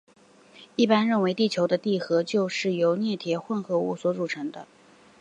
[0.77, 4.65] 一般认为地球的地核就是由镍铁混合物所组成的。